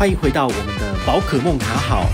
[0.00, 2.06] 欢迎回到我们的宝可梦卡好。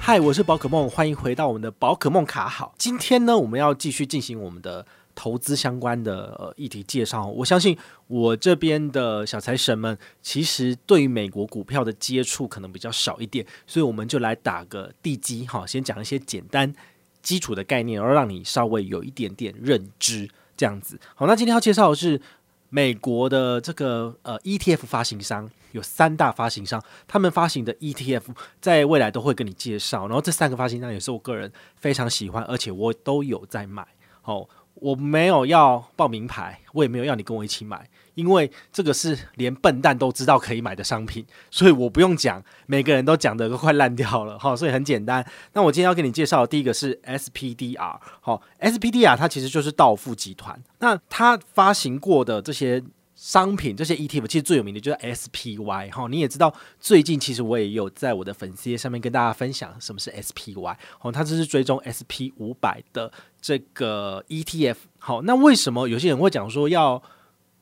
[0.00, 2.74] 嗨，我是宝可梦，欢迎回到我们的宝可梦卡好。
[2.76, 4.84] 今天呢，我们要继续进行我们的
[5.14, 7.24] 投资相关的呃议题介绍。
[7.28, 16.74] 我相信我这边的小财神们，其实对于美国股票的接触可能比较少一点，所以我们就来打个地基哈，先讲一些简单
[17.22, 20.98] 基础的概念，而让你稍微有一点点认知，这样子。
[21.14, 22.20] 好，那今天要介绍的是。
[22.68, 28.22] 美国的这个呃 ETF 发行商有三大发行商，他们发行的 ETF
[28.60, 30.06] 在未来都会跟你介绍。
[30.06, 33.86] 然后这三个发行商也是我个人非常喜欢，而且我都有在买。
[34.24, 37.88] 哦，我没有要报名牌，我也没有要你跟我一起买。
[38.14, 45.22] 因为这个是连笨蛋都知道可以买的商品，所以我不用讲，每个人都讲的都快烂掉了哈，所以很简单。
[45.52, 52.82] 那我今天要给你介绍的第一个是 SPDR，好，SPDR 它其实就是道富集团，那它发行过的这些
[53.16, 63.10] 商品，这些 ETF 其实最有名的就是 SPY 哈，你也知道，最近其实我也有在我的粉丝页上面跟大家分享什么是 SPY，哦，它这是追踪 SP 五百的
[63.40, 67.02] 这个 ETF，好，那为什么有些人会讲说要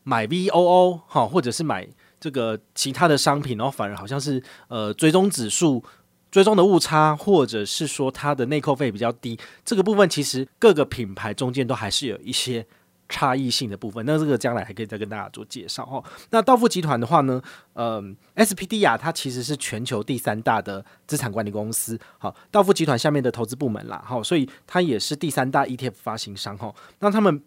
[0.03, 5.85] 买 VOO 哈，或者是买这个其他的商品，然后反而好像是呃追踪指数
[6.33, 12.67] 追踪的误差，或者是说它的内扣费比较低，这个部分其实各个品牌中间都还是有一些
[13.15, 14.05] 差异性的部分。
[14.05, 16.03] 那这个将来还可以再跟大家做介绍哈。
[16.31, 17.41] 那道富集团的话呢，
[17.75, 26.75] 嗯、，SPDR 它其实是全球第三大的资产管理公司，好，道富集团下面的投资部门啦，好，所以它也是第三大 ETF 发行商哈。
[26.99, 27.41] 那他们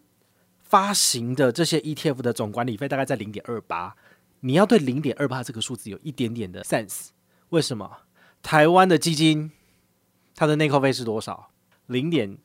[0.64, 3.94] 发行的这些 ETF 的总管理费大概在零点二八，
[4.40, 7.10] 你要对零点二八这个数字有一点点的 sense。
[7.50, 7.92] 为什么？
[8.42, 9.52] 台湾的基金
[10.34, 11.50] 它的内扣费是多少？
[11.88, 12.38] 零点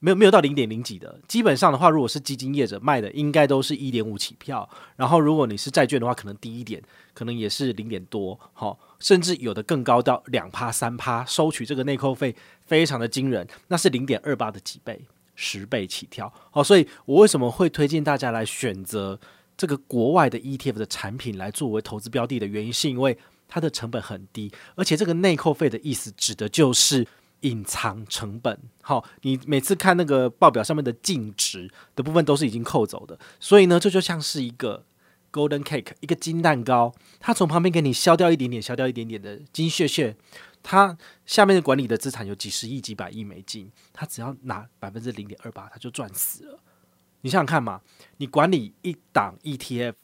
[0.00, 1.18] 没有没有到零点零几的。
[1.26, 4.68] 基本上的话，如果是基金业者卖的，应该都是一点五起跳。
[4.96, 6.82] 然后如果你是债券的话，可能低一点，
[7.14, 8.38] 可能也是零点多。
[8.52, 12.34] 好，甚至有的更高到两趴三趴，收取这个内扣费
[12.66, 15.06] 非常的惊人，那是零点二八的几倍。
[15.40, 19.16] 十倍起跳，好，所以我为什么会推荐大家来选择
[19.56, 27.06] 这个国外的 ETF 的产品来作为投资标的的原因，是因为它的成本很低，而且这个内扣费的意思指的就是
[27.40, 28.58] 隐藏成本。
[28.82, 34.84] 好，你每次看那个报表上面的净值的部分都是已经扣走的，所以呢，这就像是一个
[35.30, 40.16] golden cake，一个金蛋糕，它从旁边给你削掉一点点，削掉一点点的金屑屑。
[40.60, 46.58] 它下面的管理的资产有几十亿、几百亿美金，它只要拿百分之零点二八，它就赚死了。
[47.20, 47.80] 你想想看嘛，
[48.16, 49.94] 你管理一档 ETF，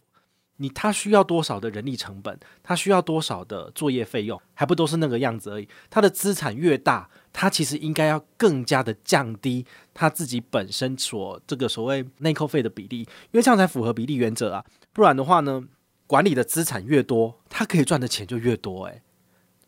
[0.58, 2.38] 你它需要多少的人力成本？
[2.62, 4.40] 它需要多少的作业费用？
[4.54, 5.68] 还不都是那个样子而已。
[5.90, 14.64] 它的资产越大，它其实应该要更加的降低它自己本身所这个所谓内扣费的比例，因为这样才符合比例原则啊。
[14.92, 15.64] 不然的话呢，
[16.06, 19.02] 管理的资产越多，它可以赚的钱就越多，诶。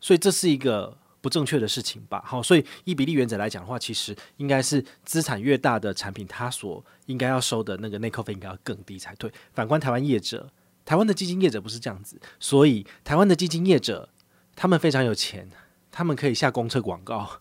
[0.00, 2.22] 所以这是一个不正确的事情吧？
[2.25, 9.28] 好，所以依比例原则来讲的话，其实应该是资产越大的产品，它所应该要收的那个内扣费应该要更低才对。
[9.53, 10.48] 反观台湾业者，
[10.84, 14.09] 台湾的基金业者不是这样子，所以台湾的基金业者
[14.54, 15.50] 他们非常有钱，
[15.91, 17.41] 他们可以下公车广告，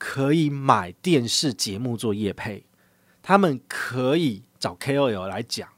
[0.00, 2.64] 可以买电视节目做业配，
[3.22, 5.68] 他们可以找 KOL 来讲。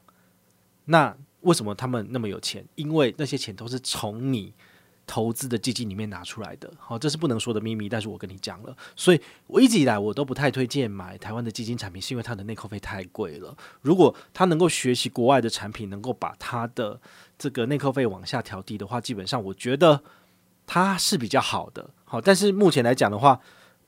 [0.85, 2.65] 那为什么他们那么有钱？
[2.75, 4.53] 因为那些钱都是从你。
[5.05, 13.53] 投资的基金里面拿出来的，好，这是不能说的秘密，但是我跟你讲了，所以我一直以来我都不太推荐买台湾的基金产品，是因为它的内扣费太贵了。
[13.81, 17.01] 如果他能够学习国外的产品，能够把它的
[17.37, 20.01] 这个内扣费往下调低的话，基本上我觉得
[20.65, 21.89] 它是比较好的。
[22.05, 23.41] 好，但是目前来讲的话，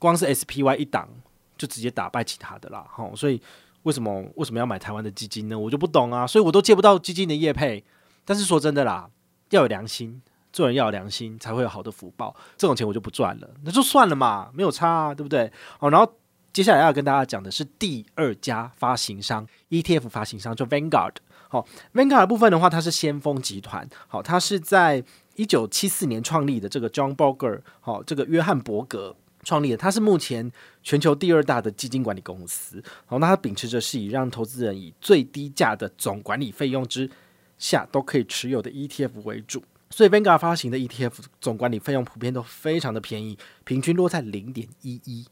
[0.05, 1.09] 光是 SPY 一档
[1.57, 2.85] 就直接打败其他的啦。
[2.89, 3.41] 好，所以
[3.83, 5.57] 为什么为什么要买台湾的基金呢？
[5.57, 7.83] 我就不懂啊，所以我都借不到基金的业配。
[8.23, 9.09] 但是说真的啦，
[9.49, 10.21] 要有良心。
[10.53, 12.33] 做人要有良心，才会有好的福报。
[12.55, 15.51] 这种钱我就不赚了，那就算了嘛，没有差啊，对不对？
[15.77, 16.09] 好，然后
[16.53, 21.16] 接下来要跟大家讲的是第二家发行商 ETF 发行商，就 Vanguard。
[21.49, 23.85] 好，Vanguard 的部分的话，它是先锋集团。
[24.08, 25.03] 好，它是在
[25.35, 29.13] 一九七四年创立的，这个 John Bogle，好，这个约翰伯格
[29.46, 30.52] 创立的，它是目前
[30.84, 32.84] 全球第二大的基金管理公司。
[33.06, 37.09] 好，那它秉持着是以让投资人以最低价的总管理费用之
[37.58, 39.64] 下都可以持有的 ETF 为主。
[39.90, 45.26] 所以 Vanguard 发行的 ETF 总管理费用普遍都非常的便宜，平均落在零点一一。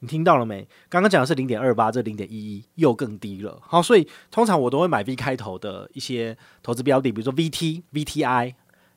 [0.00, 0.66] 你听到了没？
[0.88, 3.58] 刚刚讲的是零点二八，这零点一一又更低了。
[3.62, 8.54] 好，所以通常我都会买 V 开头的一些投资标的，比如说 VT、VTI、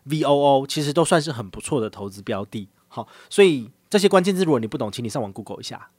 [0.08, 2.70] VOO，其实都算是很不错的投资标的。
[2.88, 5.90] 好，所以这些关键字如果你不懂，请你上网 Google 一下，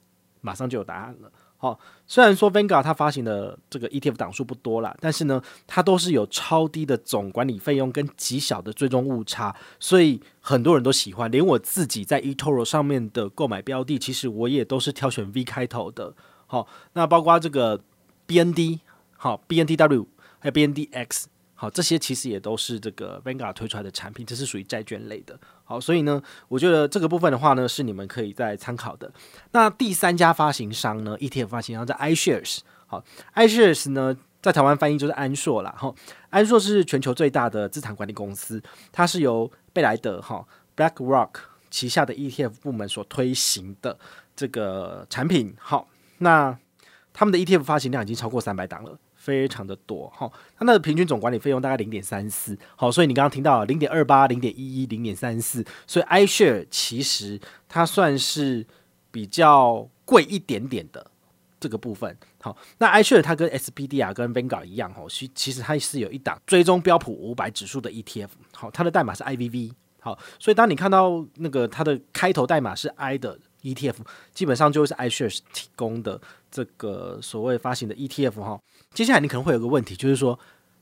[0.41, 1.31] 马上就有答案了。
[1.55, 11.31] 好，虽然说 Vanguard 它发行的这个 ETF 档数不多啦，但是呢，它都是有超低的总管理费用跟极小的追踪误差，所以很多人都喜欢。
[11.31, 16.13] 连我自己在 eToro 上面的购买标的，其实我也都是挑选 V 开头的。
[16.47, 17.79] 好，那包括这个
[18.27, 18.81] BND，
[19.15, 20.05] 好 BNDW，
[20.39, 21.27] 还有 BNDX。
[21.57, 25.39] 好，这些其实也都是这个 Vanguard 推出来的产品，这是属于债券类的。
[25.63, 29.09] 好，所以呢，我觉得这个部分的话呢，是你们可以再参考的。
[29.51, 32.59] 那第三家发行商呢，ETF 发行商在 iShares。
[32.87, 33.01] 好
[33.35, 35.73] ，iShares 呢，在台湾翻译就是安硕啦。
[35.79, 35.95] 哈，
[36.29, 38.61] 安硕是全球最大的资产管理公司，
[38.91, 41.29] 它是由贝莱德哈 BlackRock
[41.71, 43.97] 旗下的 ETF 部门所推行的
[44.35, 45.55] 这个产品。
[45.57, 45.87] 好，
[46.17, 46.59] 那
[47.13, 48.99] 他们的 ETF 发行量已经超过三百档了。
[49.25, 58.63] 非常的多哈，它那的平均总管理费用大概零点三四，好，所以你刚刚听到零点二八、零点一一、零点三四，所以 iShare 其实它算是
[59.09, 61.09] 比较贵一点点的
[61.59, 62.15] 这个部分。
[62.39, 73.39] 好，那 iShare 它跟 SPDR 跟 Vanguard 一样哦，其其实它是有一档追踪标普五百指数的 ETF，好，它的代码是 IVV，好，所以当你看到那个它的开头代码是 I 的。
[73.65, 73.95] ETF
[74.31, 76.21] 基本上就是 iShares 提供的
[76.55, 78.57] 这个所谓发行的 ETF 哈。
[78.93, 80.39] 接下来你可能会有个问题，就是说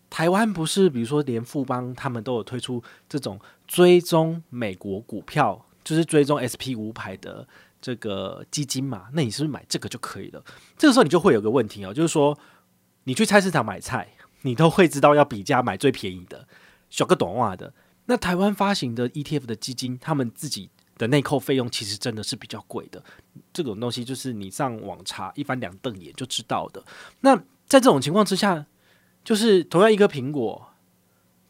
[0.08, 7.48] 台湾不是比如说连富邦他们都有推出这种追踪美国股票，就是追踪 SP 五百的
[7.82, 9.08] 这个基金嘛？
[9.14, 10.44] 那你是不是买这个就可以了？
[10.78, 12.38] 这个时候你就会有个问题哦，就是说
[13.06, 14.08] 你去菜市场买菜，
[14.44, 16.48] 你都会知道要比价买最便宜的，
[16.92, 17.74] 小个短袜的。
[18.06, 20.70] 那台湾发行的 ETF 的基金，他们自己。
[21.04, 23.04] 的内扣费用其实真的是比较贵的，
[23.52, 26.82] 这种东西就是你上网查一翻两瞪眼就知道的。
[27.20, 27.36] 那
[27.68, 28.66] 在这种情况之下，
[29.22, 30.70] 就是同样一个苹果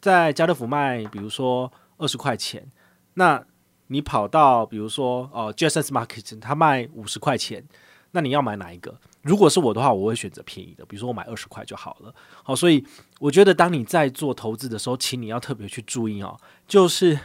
[0.01, 2.71] 在家乐福卖，比如说二十块钱，
[3.13, 3.45] 那
[3.87, 7.63] 你跑到比如说哦 Jasons Market，它卖五十块钱，
[8.11, 8.99] 那你要买哪一个？
[9.21, 12.13] 如果是我的话，我会选择便宜的，比如说我买二十块就好了。
[12.41, 12.83] 好，所以
[13.19, 17.19] 我觉得当你在做投资的时候，请你要特别去注意哦，就是。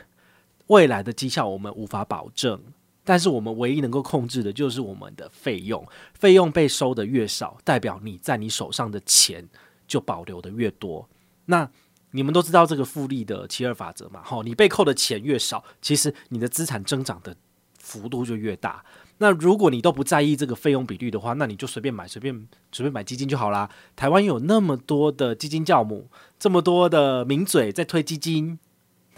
[0.69, 2.61] 未来的绩效我们无法保证，
[3.05, 5.87] 但是我们唯一能够控制的就是我们的费用。
[6.15, 9.49] 费用被收的越少，代表你在你手上的钱
[9.87, 11.09] 就保留的越多。
[11.47, 11.69] 那
[12.12, 14.23] 你们都知道这个复利的七二法则嘛？
[14.23, 17.35] 哈，你被扣的钱越少，其实你的资产增长的
[17.79, 18.85] 幅度就越大。
[19.19, 23.69] 那如果你都不在意这个费用比率的话，那你就随便买，随便随便买基金就好啦。
[23.97, 28.59] 台湾有那么多的基金教母，这么多的名嘴在推基金。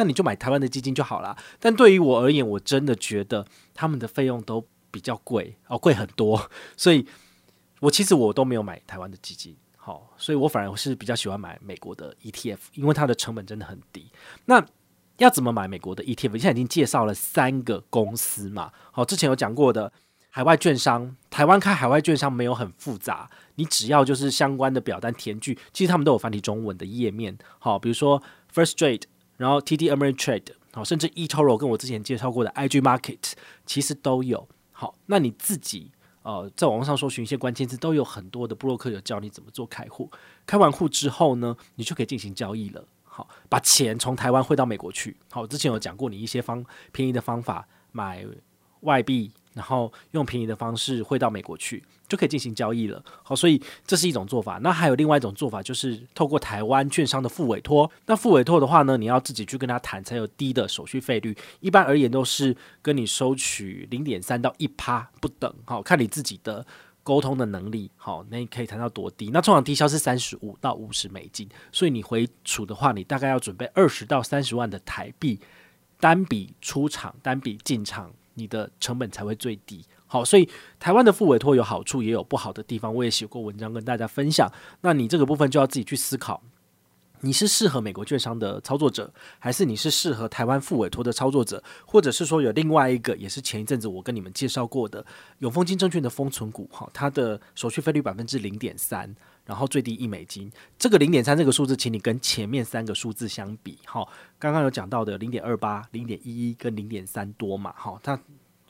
[0.00, 1.36] 那你就买台湾的基金就好了。
[1.58, 6.50] 但对于我而言，我真的觉得他们的费用都比较贵哦，贵很多。
[6.74, 7.06] 所以，
[7.80, 14.10] 我其实我都没有买台湾的基金，好，所以我反而是比较喜欢买美国的 ETF，因为它的成本真的很低。
[14.46, 14.64] 那
[15.18, 16.30] 要怎么买美国的 ETF？
[16.30, 19.92] 现在已经介绍了三个公司嘛，好，之前有讲过的
[20.30, 28.22] 海外券商，台湾开海外券商没有很复杂，你只要就是相关的表单填具，其实他们都有繁体中文的页面，好，比如说
[28.54, 29.02] First Trade。
[29.40, 33.32] 然后 TD Ameritrade 好，甚至 eToro 跟我之前介绍过的 IG Market
[33.64, 34.46] 其实都有。
[34.70, 35.90] 好，那你自己
[36.22, 40.10] 呃在网络上搜寻一些关键字，都有很多的部落客有教你怎么做开户。
[40.44, 42.84] 开完户之后呢，你就可以进行交易了。
[43.02, 45.16] 好，把钱从台湾汇到美国去。
[45.30, 48.26] 好，之前有讲过你一些方便宜的方法买
[48.80, 49.32] 外币。
[49.52, 53.02] 然后用便宜的方式汇到美国去，就可以进行交易了。
[53.22, 54.58] 好，所以这是一种做法。
[54.62, 57.90] 那还有另外一种做法，就是透过台湾券商的副委托。
[58.06, 61.36] 那副委托的话呢，你要自己去跟他谈，才有低的手续费率。
[61.58, 65.52] 一般而言都是跟你收取零点三到一趴不等。
[65.64, 66.64] 好，看你自己的
[67.02, 67.90] 沟通的能力。
[67.96, 69.30] 好，那你可以谈到多低？
[69.32, 71.48] 那通常低消是三十五到五十美金。
[71.72, 75.40] 所以你回储的话，你大概要准备二十到三十万的台币，
[75.98, 78.12] 单笔出场，单笔进场。
[78.40, 79.84] 你的成本才会最低。
[80.06, 82.92] 好，所以台湾的副委托有好处，也有不好的地方。
[82.92, 84.50] 我也写过文章跟大家分享。
[84.80, 86.42] 那你这个部分就要自己去思考，
[87.20, 95.04] 你是适合美国券商的操作者，还是你是适合台湾副委托的操作者，或者是说有另外一个，也是前一阵子我跟你们介绍过的
[95.38, 99.14] 永丰金证券的封存股，哈，它的手续费率百分之零点三。
[99.46, 100.48] 然后最低一美金，
[100.78, 104.06] 这个零点三这个数字，请你跟前面三个数字相比，哈，
[104.38, 108.20] 刚刚有讲到的零点二八、零点一一跟零点三多嘛，哈，它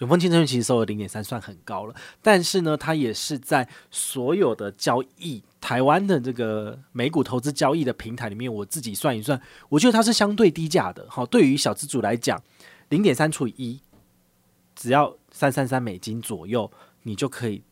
[0.00, 9.40] 永丰金证券其实收了零点三，算很高了，但是呢，它也是在所有的交易台湾的这个美股投资交易的平台里面，我自己算一算，
[9.70, 12.42] 我觉得它是相对低价的，好，对于小资主来讲，
[12.88, 13.80] 零点三除以一，
[14.74, 16.70] 只要三三三美金左右，
[17.04, 17.62] 你就可以。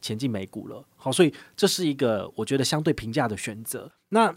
[0.00, 3.90] 前进美股了，好，所以这是一个我觉得相对平价的选择。
[4.10, 4.36] 那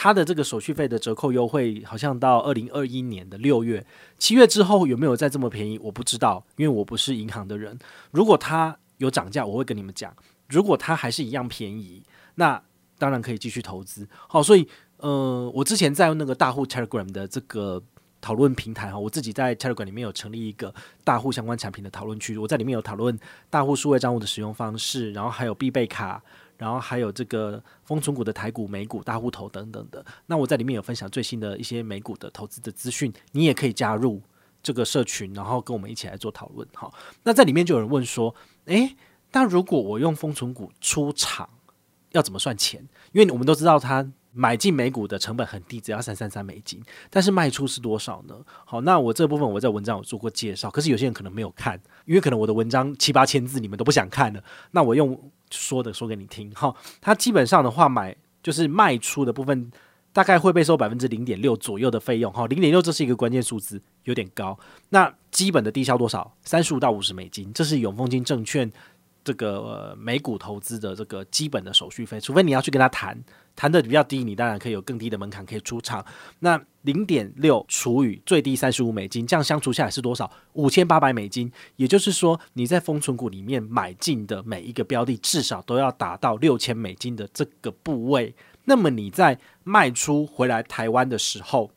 [0.00, 3.84] 它的这个手续费的折扣优惠，好像到二零二一年的六月、
[4.16, 5.76] 七月之后有没有再这么便宜？
[5.80, 7.76] 我不知道，因为我不是银行的人。
[8.12, 10.14] 如果它有涨价，我会跟你们讲。
[10.48, 12.04] 如果它还是一样便宜，
[12.36, 12.62] 那
[12.96, 14.06] 当然可以继续投资。
[14.28, 17.82] 好，所以呃，我之前在那个大户 Telegram 的这个
[18.20, 26.22] 讨论平台哈，我自己在 Telegram 里面有成立一个大户相关产品的讨论区，我在里面有讨论大户数位账户的使用方式，然后还有必备卡，
[26.56, 30.04] 然后还有这个丰存股的台股、美股大户头等等的。
[30.26, 34.20] 那我在里面有分享最新的一些美股的投资的资讯，你也可以加入
[34.62, 36.66] 这个社群，然后跟我们一起来做讨论。
[36.74, 38.34] 好，那在里面就有人问说，
[38.64, 38.96] 诶，
[39.30, 41.48] 那如果我用丰存股出场，
[42.10, 42.80] 要怎么算钱？
[43.12, 46.82] 因为我们都知道，它买进美股的成本很低，只要三三三美金。
[47.10, 48.34] 但是卖出是多少呢？
[48.64, 54.42] 好，那我这部分我在文章有做过介绍，可是有些人可能没有看，因为可能我的文章七八千字，你们都不想看了。
[54.70, 55.18] 那我用
[55.50, 56.50] 说的说给你听。
[56.52, 59.70] 哈，它基本上的话，买就是卖出的部分，
[60.12, 62.32] 大概会被收百分之零点六左右的费用。
[62.32, 64.58] 哈，零点六这是一个关键数字，有点高。
[64.90, 66.34] 那基本的低消多少？
[66.42, 68.70] 三十五到五十美金，这是永丰金证券。
[69.28, 73.22] 这个、美股投资的这个基本的手续费，除非你要去跟他谈，
[73.54, 76.02] 谈的比较低，你当然可以有更低的门槛可以出场。
[76.38, 80.30] 那零点六除以最低三十五美金，这样相除下来是多少？
[80.54, 81.52] 五千八百美金。
[81.76, 88.34] 也就是说，你在封存股里面买进的每一个标的，至少都要达到六千美金的这个部位。
[88.64, 91.70] 那么你在卖出回来台湾的时候，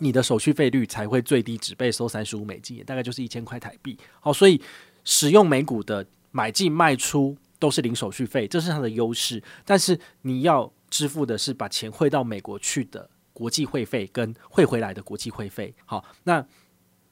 [0.00, 3.96] 你的手续费率才会最低，只被收三十五美金，也大概就是一千块台币。
[4.20, 4.60] 好，所以
[5.02, 6.04] 使用美股的。
[6.36, 9.40] 买进卖出都是零手续费，这是它的优势。
[9.64, 15.72] 但是你要支付的是把钱汇到美国去的国际汇费跟汇回来的国际汇费。
[15.86, 16.44] 好，那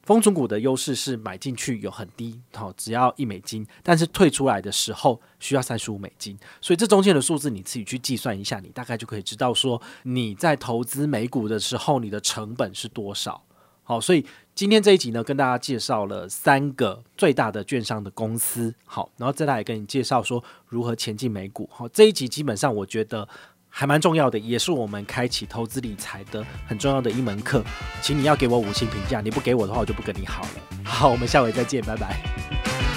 [0.03, 6.37] 丰存股的优势是买进去有很低，好，只要一美金，但是退出来的时候需要三十五美金。
[6.59, 13.41] 所以这中间的数字你自己去计算一下，你大概就可以知道说你在投资美股的时候，你的成本是多少。
[13.83, 14.25] 好，所以
[14.55, 18.73] 今天这一集呢，跟大家介绍了三个最大的券商的公司。
[18.85, 21.69] 好，然后再来跟你介绍说如何前进美股。
[21.71, 23.27] 好，这一集基本上我觉得
[23.67, 27.63] 还蛮重要的，也是我们开启投资理财的很重要的一门课。
[28.01, 30.49] 请你要给我五星评价，你不给我的话，我就不跟你好了。
[30.85, 32.92] 好，我们下回再见，拜拜。